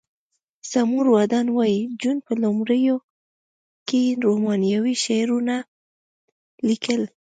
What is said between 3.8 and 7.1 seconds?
کې رومانوي شعرونه لیکل